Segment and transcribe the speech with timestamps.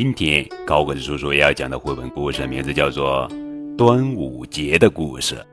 [0.00, 3.28] 今天高个子叔叔要讲的绘本故事名字叫做
[3.76, 5.44] 《端午节的故事》，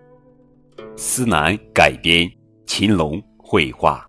[0.96, 2.32] 思南改编，
[2.68, 4.06] 秦龙绘画，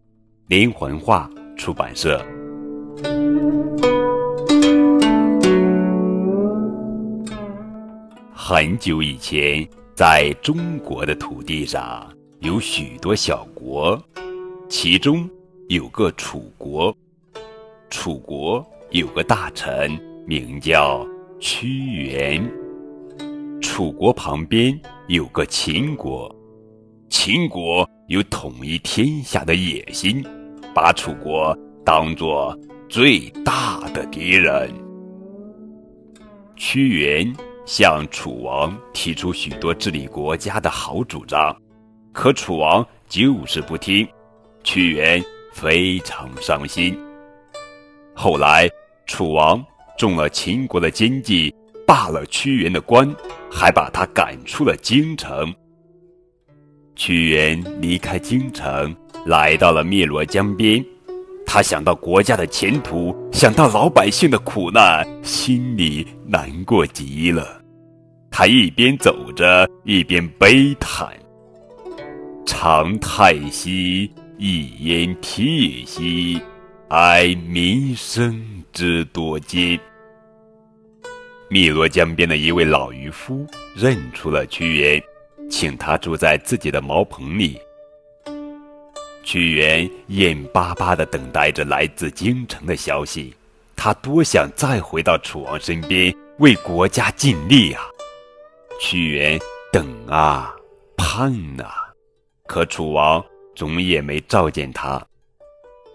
[0.48, 2.22] 连环画出版社。
[8.34, 13.98] 很久以前，在中国的土地上有许多小国，
[14.68, 15.27] 其中
[15.68, 16.95] 有个楚国。
[17.88, 21.06] 楚国有个大臣，名叫
[21.38, 22.52] 屈原。
[23.60, 26.34] 楚国旁边有个秦国，
[27.08, 30.24] 秦国有统一天下的野心，
[30.74, 32.58] 把楚国当作
[32.88, 34.68] 最大的敌人。
[36.56, 37.32] 屈原
[37.64, 41.56] 向楚王提出许多治理国家的好主张，
[42.12, 44.08] 可楚王就是不听，
[44.64, 46.98] 屈原非常伤心。
[48.12, 48.68] 后来，
[49.06, 49.64] 楚王
[49.97, 51.55] 中了秦国的奸计，
[51.86, 53.08] 罢了屈原的官，
[53.50, 55.52] 还把他赶出了京城。
[56.94, 60.84] 屈原离开京城，来到了汨罗江边。
[61.47, 67.62] 他想到国家的前途，想到老百姓的苦难，心里难过极了。
[68.30, 71.08] 他一边走着，一边悲叹
[72.44, 76.41] ：“长太息，一言涕兮。”
[76.89, 79.80] 哀民生之多金。
[81.48, 85.02] 汨罗江边的一位老渔夫认出了屈原，
[85.48, 87.58] 请他住在自己的茅棚里。
[89.24, 93.34] 屈原眼巴巴地等待着来自京城的消息，
[93.74, 97.83] 他多想再回到楚王身边，为国家尽力啊！
[98.78, 99.40] 屈原
[99.72, 100.55] 等啊，
[100.98, 101.72] 盼啊，
[102.46, 103.24] 可楚王
[103.55, 105.02] 总也没召见他。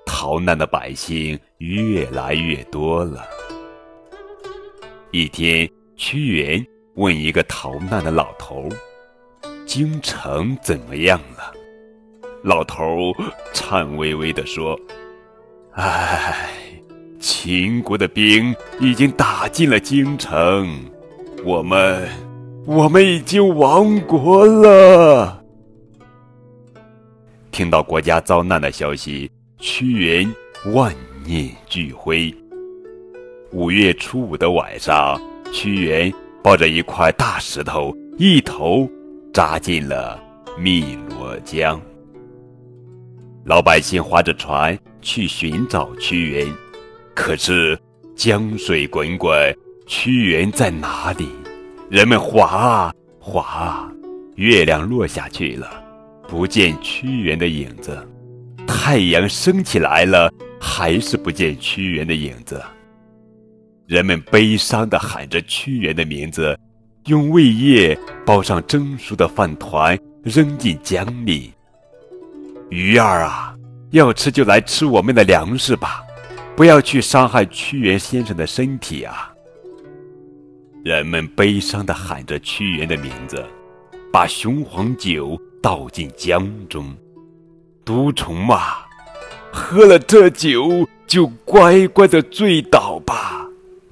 [0.06, 3.24] 逃难的百姓越来越多了。
[5.12, 8.70] 一天，屈原问一个逃难的老头
[9.66, 11.54] ：“京城怎么样了？”
[12.44, 13.14] 老头
[13.54, 14.80] 颤巍巍地说
[15.74, 16.50] ：“唉，
[17.20, 20.68] 秦国的兵已经打进了京城，
[21.46, 22.10] 我们，
[22.66, 25.44] 我们已经亡国了。”
[27.52, 29.30] 听到国家遭难的消息。
[29.62, 30.28] 屈原
[30.74, 30.92] 万
[31.24, 32.34] 念俱灰。
[33.52, 35.22] 五月初五的晚上，
[35.54, 36.12] 屈原
[36.44, 38.90] 抱着一块大石头，一头
[39.32, 40.20] 扎进了
[40.58, 41.80] 汨罗江。
[43.46, 46.52] 老百姓划着船去寻找屈原，
[47.14, 47.78] 可是
[48.16, 49.56] 江水滚滚，
[49.86, 51.30] 屈原在哪里？
[51.88, 53.92] 人们划啊划啊，
[54.38, 55.70] 月亮落下去了，
[56.28, 57.96] 不见屈原的影子。
[58.84, 62.60] 太阳升起来了，还是不见屈原的影子。
[63.86, 66.58] 人们悲伤地喊着屈原的名字，
[67.06, 71.54] 用胃液包上蒸熟的饭团，扔进江里。
[72.72, 73.56] 鱼儿啊，
[73.92, 76.02] 要吃就来吃我们的粮食吧，
[76.56, 79.32] 不要去伤害屈原先生的身体啊！
[80.84, 83.46] 人们悲伤地喊着屈原的名字，
[84.12, 86.92] 把雄黄酒倒进江中。
[87.84, 88.86] 毒虫嘛，
[89.52, 93.46] 喝了这酒就乖乖的醉倒吧，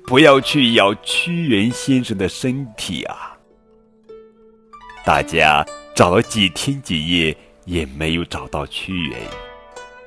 [0.06, 3.38] 不要去咬屈原先生的身体啊！
[5.06, 7.36] 大家找了几天几夜
[7.66, 9.20] 也没有找到屈原，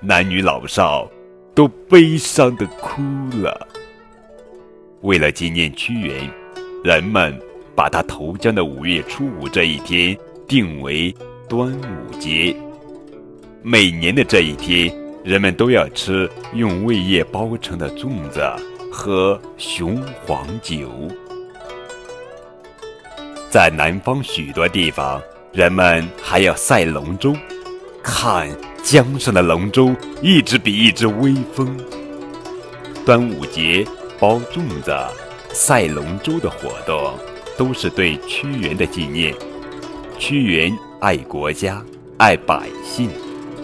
[0.01, 1.11] 男女老少
[1.55, 3.03] 都悲伤的哭
[3.43, 3.67] 了。
[5.01, 6.31] 为了纪念屈原，
[6.85, 7.37] 人们
[7.75, 10.17] 把他投江的五月初五这一天
[10.47, 11.13] 定为
[11.49, 12.57] 端午节。
[13.65, 14.93] 每年的这一天，
[15.23, 18.43] 人们都要吃用胃液包成的粽子，
[18.91, 20.91] 喝雄黄酒。
[23.49, 25.23] 在南方许多地方，
[25.53, 27.37] 人们还要赛龙舟，
[28.03, 28.49] 看
[28.83, 31.79] 江上的龙舟一只比一只威风。
[33.07, 33.87] 端午节
[34.19, 34.93] 包粽子、
[35.53, 37.17] 赛龙舟的活动，
[37.57, 39.33] 都是对屈原的纪念。
[40.19, 41.81] 屈原爱国家，
[42.17, 43.09] 爱百姓。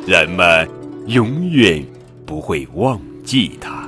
[0.08, 0.66] 人们
[1.06, 1.84] 永远
[2.24, 3.86] 不会忘记他。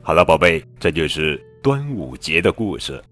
[0.00, 3.02] 好了，宝贝，这就是端午节的故事。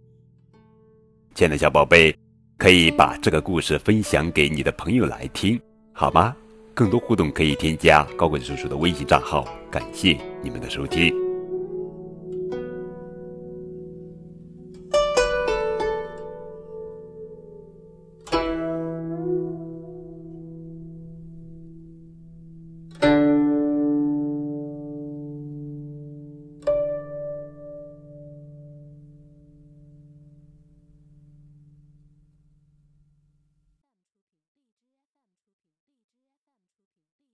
[1.34, 2.14] 亲爱的小宝贝，
[2.56, 5.60] 可以把这个故事分享给你的朋友来听，
[5.92, 6.32] 好吗？
[6.72, 9.44] 更多互动可以添加高贵叔叔的微信账号。
[9.68, 11.29] 感谢你们的收听。